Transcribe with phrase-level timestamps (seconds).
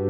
[0.00, 0.06] 石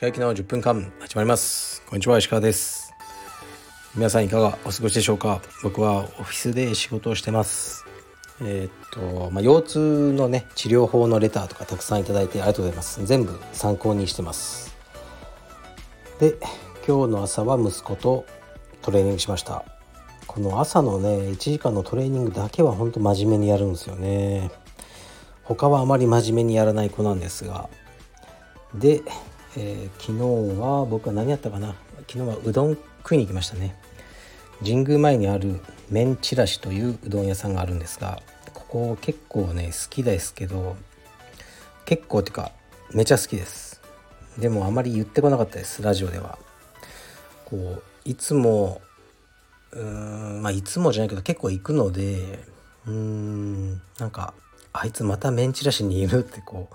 [0.00, 1.82] 川行きの10分間始まります。
[1.88, 2.92] こんにちは石川です。
[3.94, 5.40] 皆さんいかがお過ごしでしょうか？
[5.62, 7.86] 僕はオフィスで仕事をしてます。
[8.42, 13.02] えー、っと、まあ、腰痛のね治療法のレターとかたくさんいただいてありがとうございます。
[13.06, 14.76] 全部参考にしてます。
[16.20, 16.34] で
[16.86, 18.26] 今日の朝は息子と
[18.82, 19.64] トレーニングしました。
[20.28, 24.52] この朝のね1時間のトレーニングだけは本当真面目にやるんですよね。
[25.42, 27.68] 他はあまり真面目にやらない子なんですが。
[28.74, 29.00] で、
[29.56, 31.74] えー、昨日は僕は何やったかな。
[32.06, 33.74] 昨日はうどん食いに行きましたね。
[34.60, 38.20] 神宮前にある麺ちらしといううどん屋さんがあるんですが
[38.52, 40.76] ここ結構ね好きですけど
[41.84, 42.50] 結構っていうか
[42.92, 43.80] めちゃ好きです。
[44.36, 46.38] でもあまり言ってこなかったですラジオでは。
[47.46, 48.82] こういつも
[49.72, 52.44] うんまあいつもじゃないけど結構行くので
[52.86, 54.34] うんなんか
[54.72, 56.68] あいつまたメンチラシにいるってこ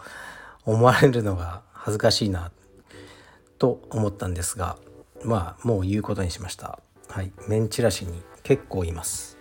[0.65, 2.51] う思われるのが恥ずかしいな
[3.57, 4.77] と思ったんですが
[5.23, 6.79] まあもう言うことにしました。
[7.09, 7.31] はい。
[7.47, 9.37] メンチラシに結構います。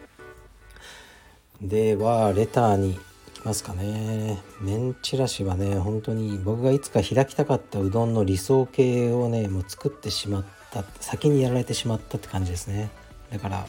[1.60, 3.00] ではレターに行
[3.32, 4.42] きますかね。
[4.60, 12.90] メンチラシはね本当に僕がいつか開きたかったうどんの理想形をねもう作ってしまった先にやられてしまったって感じですね。
[13.32, 13.66] だから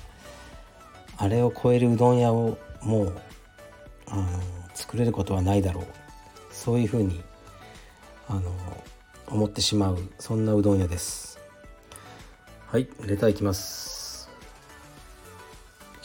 [1.17, 3.21] あれを超えるうどん屋をもう
[4.07, 4.25] あの
[4.73, 5.85] 作れることはないだろう。
[6.51, 7.21] そういうふうに
[8.27, 8.51] あの
[9.27, 11.39] 思ってしまうそんなうどん屋です。
[12.67, 13.93] はいレターいきます。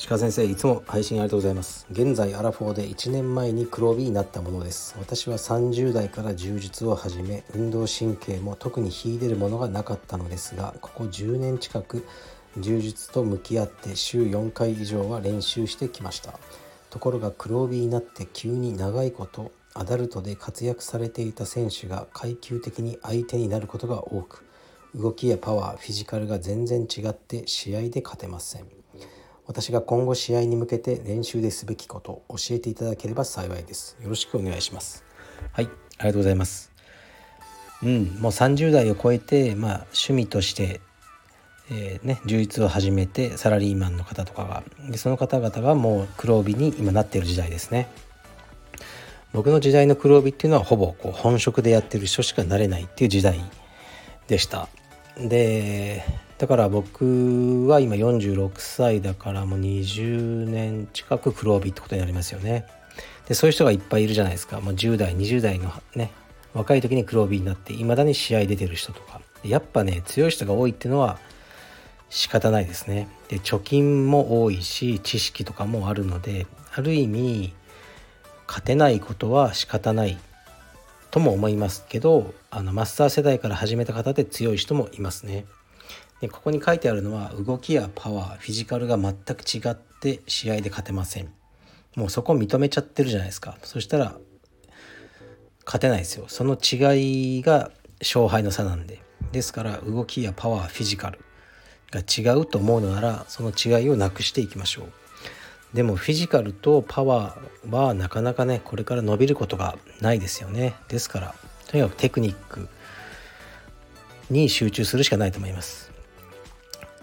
[0.06, 1.86] 鹿先生いつも配信ありがとうございます。
[1.90, 4.94] 現在アラフォーで1年前に黒帯になったものです。
[4.98, 12.06] 私は30代から柔術を始め運動神経も特に秀でるものがなかったのですがここ10年近く
[12.60, 16.38] 柔術と向き合って週4回以上は練習してきました。
[16.90, 24.44] ところが黒帯になって急に長いことアダルトで活躍されていた選手が階級的に相手になることが多く
[24.94, 28.66] 動きやパワーフィジカルが全然違って試合で勝てません。
[29.46, 33.96] 私が今後試合に向けて練習ですべきこと教えていただければ幸いです。
[34.02, 35.04] よろしくお願いします。
[35.52, 36.72] はいありがとうございます。
[37.82, 40.80] うんもう30代を超えてまあ趣味として
[41.70, 44.62] えー、ね、充実を始めてサラリーマンの方とかが。
[44.90, 47.88] でその方々がもう黒帯に今なっている時代ですね。
[49.32, 53.38] 僕の時代の黒帯っていうのはほぼこう本職でやってる人しかなれないっていう時代
[54.26, 54.68] でした。
[55.18, 56.04] で
[56.38, 62.64] だから僕は今46歳だからもう20年近く黒帯ってことになりますよね。
[63.26, 64.60] でそういう人がいっぱいいるじゃないですか。
[64.60, 66.12] もう10代20代のね
[66.54, 69.20] 若い時に黒帯になっていまだに試合出てる人とか。
[69.44, 71.18] やっぱね強い人が多いっていうのは
[72.10, 73.08] 仕方ないですね。
[73.28, 77.54] で貯金も多いし知識とかもあるのである意味
[78.46, 80.18] 勝てないことは仕方ない
[81.10, 85.44] とも思いますけどあのマスター世代から始めた方で強い人もいますね。
[86.20, 91.32] でここに書いてあるのは動きやパワーフィジカルが全く違って試合で勝てません。
[91.94, 93.56] もうそこ認めちゃってるじゃないですか。
[93.62, 94.16] そしたら
[95.64, 96.24] 勝てないですよ。
[96.28, 97.70] その違いが
[98.00, 99.02] 勝敗の差なんで。
[99.32, 101.18] ですから動きやパワーフィジカル
[101.90, 104.92] が違うと思うのならその違いをなくしていきましょう。
[105.74, 110.74] でもフィジカルとパワーはなかなかねこれから伸びることがないですよね。
[110.88, 111.34] ですから
[111.66, 112.68] とにかくテクニック
[114.30, 115.90] に集中するしかないと思います。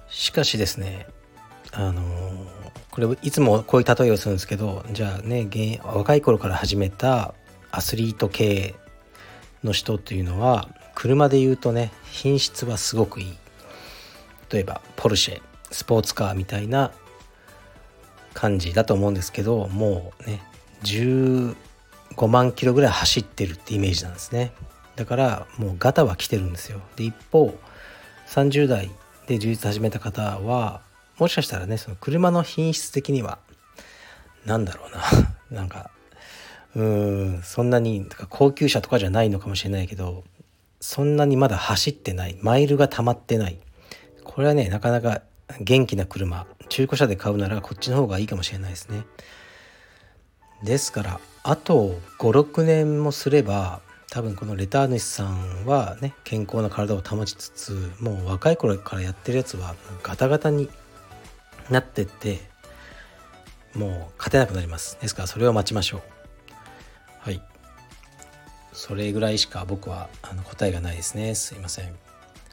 [0.09, 1.07] しかしですね
[1.72, 2.02] あの、
[2.90, 5.47] これいつもこういう例えをするんですけどじゃあね
[5.84, 7.34] 若い頃から始めた
[7.72, 8.75] アスリート系
[9.63, 13.38] の人っていうのは車で言うとね品質はすごくいい。
[14.51, 15.41] 例えばポルシェ
[15.72, 16.91] スポーツカーみたいな
[18.33, 20.41] 感じだと思うんですけどもうね
[20.83, 21.56] 15
[22.28, 24.51] 万キロぐらい走ってるってイメージなんですね。
[24.95, 26.81] だからもうガタは来てるんですよ。
[26.95, 27.57] で一方
[28.28, 28.91] 30代
[29.28, 30.81] で充実始めた方は
[31.17, 33.39] もしかしたらねその車の品質的には
[34.45, 35.01] 何だろうな。
[35.51, 35.89] なんか
[36.75, 40.23] うーんそんなに高級車とかじゃないのかもしれないけど
[40.81, 42.37] そんなにまだ走ってない。
[42.41, 43.58] マイルが溜まってない。
[44.25, 45.22] これはねなかなか
[45.61, 49.05] 元気な車中古車で買うならこっちの方がいいかもしれないですね。
[50.63, 60.69] ですからあと56年もすれば多分このレター主さんはね健康な体を保ちつつもう若い頃からやってるやつはガタガタに
[61.69, 62.39] なってって
[63.73, 64.97] もう勝てなくなります。
[65.01, 66.01] ですからそれを待ちましょう。
[67.19, 67.41] はい。
[68.71, 71.35] それぐらいしか僕はあの答えがないですね。
[71.35, 71.95] すいません。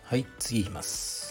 [0.04, 1.21] はい次いきます。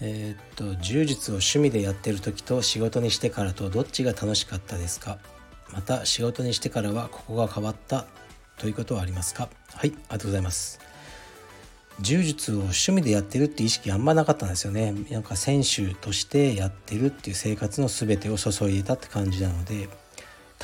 [0.00, 5.18] えー、っと柔術を趣味でやってる時と仕事にしてからとどっちが楽しかったですか？
[5.72, 8.06] また仕事にしてからはここが変わった
[8.58, 9.48] ということはありますか？
[9.74, 10.80] はいありがとうございます。
[12.00, 14.94] 柔術を趣味でやってるって意識あんまなかったんですよね。
[15.10, 19.88] なんか選手としてやってるっていう生活の全てを注いでたって感じなので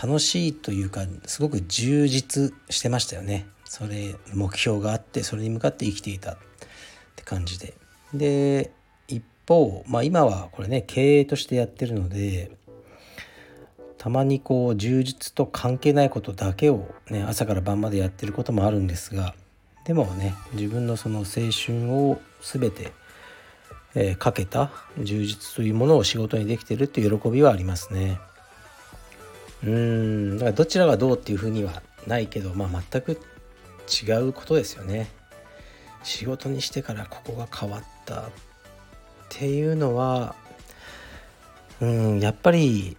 [0.00, 3.46] 楽しいというかすごく充実してましたよね。
[3.64, 6.36] それ目標があってそれに向かって生きていたっ
[7.16, 7.74] て感じで。
[8.14, 8.70] で
[9.46, 12.50] 方まあ今はこれね経営としてやってるので
[13.98, 19.34] たまにこう充実と関係ないことだけをね朝から晩までやってることもあるんですが
[19.84, 22.92] でもね自分のその青春を全て、
[23.94, 28.18] えー、かけた充実というものを仕事にできてるっていう喜びはありますね。
[29.62, 33.12] うんだからどちらがどうっていうふうにはないけど、まあ、全く
[33.88, 35.08] 違うことですよね。
[36.02, 38.28] 仕事にしてからここが変わった
[39.34, 40.36] っていうのは
[41.80, 42.96] うんやっぱり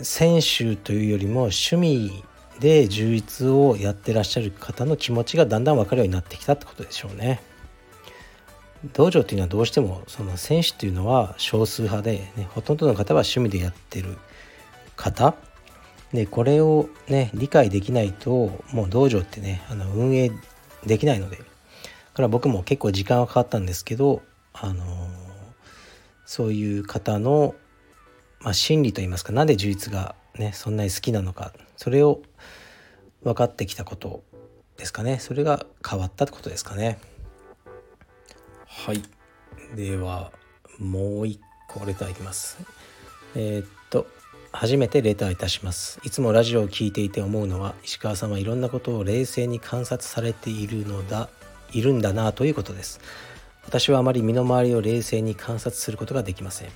[0.00, 2.24] 選手というよりも趣味
[2.58, 7.42] で充実をやってらっしゃる方の気持ちがだんだん分かるようになってきたってことでしょうね。
[8.92, 14.16] 道場っていうのはどうしてもその選手っていうのは少数派で、ね、ほとんどの方は趣味でやってる
[14.94, 15.34] 方
[16.12, 20.30] でこれをね理解できないともう道場ってねあの運営
[20.84, 21.42] できないのでだ
[22.12, 24.20] から僕も結構時間はかかったんですけど
[24.52, 24.84] あの
[26.26, 27.54] そういう方の、
[28.40, 32.22] まあ、心理といいますか何で充実がねそんなに好きなのかそれを
[33.22, 34.22] 分かってきたこと
[34.76, 35.18] ですかね。
[35.18, 36.98] それが変わったってことですかね。
[38.66, 39.02] はい。
[39.74, 40.32] では
[40.78, 42.58] もう一個レターいきます。
[43.34, 44.06] えー、っと
[44.52, 46.00] 初めてレターいたします。
[46.04, 51.28] いつもラジオを聴いていて思うのは石川さんはいろんなことを冷静に観察されているのだ
[51.72, 53.00] いるんだなということです。
[53.66, 56.68] 私はあまり身の回りを冷静に観察することができません。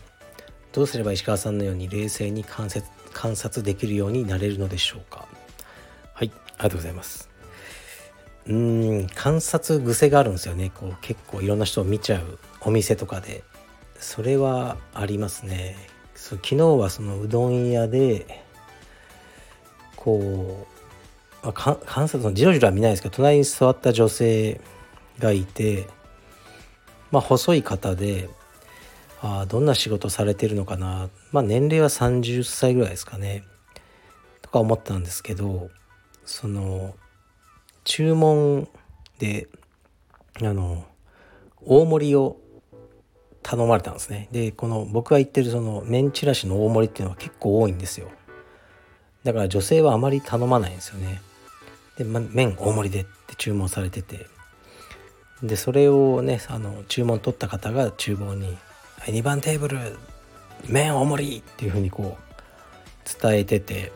[0.73, 5.26] どうすれば石川さんのように冷静に観察観察できるようになれるのでしょうか。
[6.12, 7.29] はいありがとうございます。
[8.46, 10.70] うーん観察癖があるんですよね。
[10.75, 13.44] こう結構いろんな人を見ちゃうお店とかで。
[14.00, 15.76] それはありますね。
[16.14, 18.44] そう昨日はそのうどん屋で
[19.96, 20.67] こ
[21.43, 24.61] うまあ観察のじろじろは見ないですけど隣に座った女性
[25.19, 25.87] がいて
[27.11, 28.29] まあ細い方で
[29.21, 31.09] あどんな仕事されてるのかな。
[31.33, 33.45] まあ年齢は30歳ぐらいですかね。
[34.43, 35.71] とか思ったんですけど
[36.25, 36.95] その
[37.85, 38.69] 注文
[39.19, 39.49] で
[40.41, 40.87] あの
[41.65, 42.39] 大盛りを
[43.43, 44.29] 頼まれたんですね。
[44.31, 48.09] でこの僕が言ってるその麺チラシの大盛りっていうのは結構多いんですよ。
[49.25, 51.21] だから女性はあまり頼まないんですよね。
[51.97, 54.27] で、ま、麺大盛りでって注文されてて。
[55.43, 58.58] でそれをねあの注文取った方が厨房に
[59.06, 59.79] 「2番テーブル
[60.67, 63.93] 麺大盛り!」っていうふうにこう伝えてて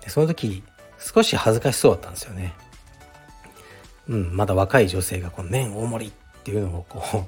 [0.00, 0.62] でその時
[0.98, 2.54] 少し恥ずかしそうだったんですよね
[4.08, 7.26] うんまだ若い女性がこの麺大盛りっていうのをこう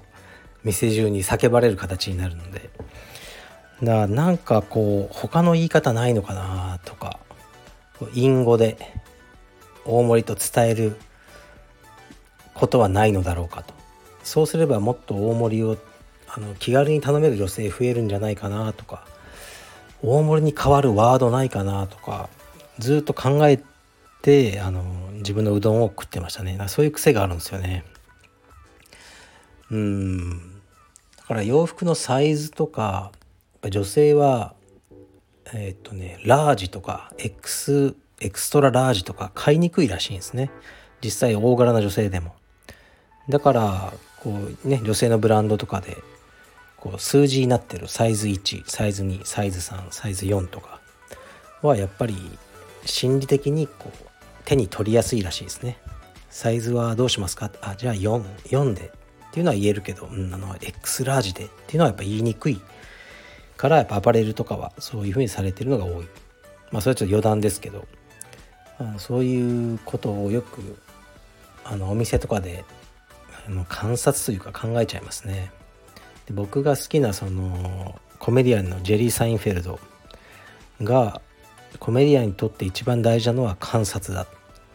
[0.64, 2.70] 店中に叫ばれる形になるので
[3.82, 7.18] だなんかこう他の言い方ないのかなとか
[8.14, 8.78] 隠語で
[9.84, 10.96] 大盛りと伝える
[12.62, 13.74] ことはないのだろうかと。
[14.22, 15.76] そうすればもっと大盛りを
[16.28, 19.04] あの気軽に頼める女性増えるんじゃないかなとか。
[20.00, 22.28] 大盛りに変わるワードないかなとか。
[22.78, 23.60] ずっと考え
[24.22, 26.56] てあの自分のうどんを食ってましたね。
[26.68, 27.84] そういう癖があるんですよね。
[29.72, 30.30] うん。
[31.16, 33.10] だから洋服のサイズとか
[33.68, 34.54] 女性は
[35.52, 40.52] えっ、とねラージとか X エクストララージとか買いにくいらしいんですね。
[41.02, 42.36] 実際大柄な女性でも。
[43.28, 45.98] だからこうね女性のブランドとかで
[46.76, 50.80] こう数字になってるサイズ1サイズ2サイズ3サイズ4とか
[51.62, 52.16] はやっぱり
[52.84, 54.12] 心理的にこう
[54.44, 55.78] 手に取りやすいらしいですね。
[56.30, 57.50] サイズはどうしますか？
[57.60, 58.92] あじゃあ44で。
[59.28, 61.44] っていうのは言えるけど、うん、あの X ラージで。
[61.44, 62.60] っていうのはやっぱ言いにくい。
[63.56, 66.08] からやっぱアパレルとかはそういうふうにされてるのが多い。
[66.72, 67.86] まあそれはちょっと余談ですけど。
[68.78, 70.76] あそういうことをよく
[71.64, 72.64] あのお店とかで
[73.48, 75.50] の観察というか考えちゃいますね。
[76.26, 79.80] で僕が好きなそのコメディアンのジェリー・サインフェルド
[80.82, 81.20] が
[81.78, 84.26] コメディアンにとって一番大事なのは観察だ。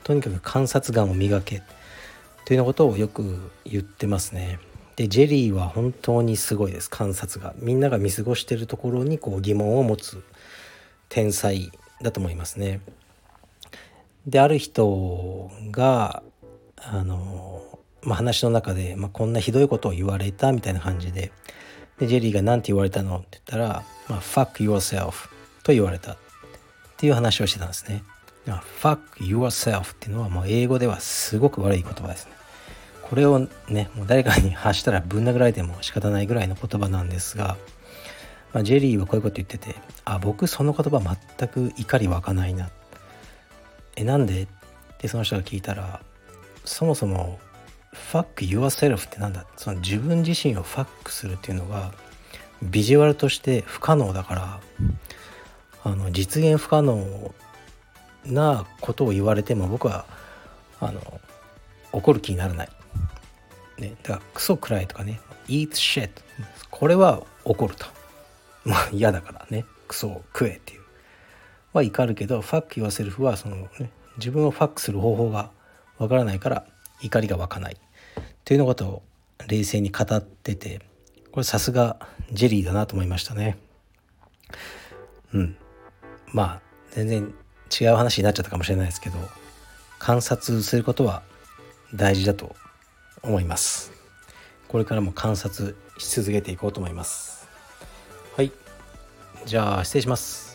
[0.03, 1.61] とにかく観察眼を磨け。
[2.45, 4.59] というようなことをよく言ってますね。
[4.95, 6.89] でジェリーは本当にすごいです。
[6.89, 7.53] 観察が。
[7.57, 10.23] みんなが見過ごしてるところにこう疑問を持つ
[11.09, 11.71] 天才
[12.01, 12.81] だと思いますね。
[14.25, 16.23] である人が
[16.77, 21.31] あの、まあ、話の中で、まあ、こんなひどいことを言われたみたいな感じで
[21.99, 25.29] でジェリーが何て言われたのって言ったら「まあ、fuck yourself」
[25.63, 26.17] と言われたっ
[26.95, 28.03] ていう話をしてたんですね。
[28.81, 32.31] fuck yourself っていうのはもう英語ではすごく悪い言葉ですね。
[33.01, 37.57] これをね、もう誰かに発したらぶん殴られても仕方ないぐらいの言葉なんですが、
[38.53, 42.69] まあ、ジェリーはこういうこと言ってて、あ、僕その言葉全く怒り湧かないな。
[43.97, 44.43] え、なんで？
[44.43, 44.47] っ
[44.97, 46.01] てその人が聞いたら、
[46.63, 47.39] そもそも
[48.11, 49.45] fuck yourself ってなんだ？
[49.57, 51.91] その自分自身をファックするっていうのが
[52.63, 54.59] ビジュアルとして不可能だから
[55.83, 57.33] あの実現不可能
[58.25, 60.05] なことを言われても僕は
[60.79, 61.21] あの
[61.91, 62.69] 怒る気にならない。
[63.77, 66.09] ね、だからクソくらいとかね eat shit
[66.71, 67.85] これは怒ると。
[68.65, 70.81] まあ嫌だからねクソを食えっていう。
[71.73, 75.51] は怒るけどファック言わせるはその、ね、自分をファックする方法が
[75.99, 76.65] わからないから
[77.01, 77.77] 怒りが湧かない
[78.47, 79.03] というのことを
[79.49, 80.79] 冷静に語ってて
[81.33, 81.97] これさすが
[82.31, 83.57] ジェリーだなと思いましたね。
[85.33, 85.57] うん。
[86.27, 86.61] まあ
[86.91, 87.33] 全然
[87.77, 89.17] 違う話になっちゃったかもしれないですけど
[89.99, 91.23] 観察することは
[91.93, 92.55] 大事だと
[93.21, 93.91] 思います。
[94.69, 97.49] これからも観察し続けていこうと思います。
[98.37, 98.53] はい。
[99.45, 100.46] じゃあ失礼します。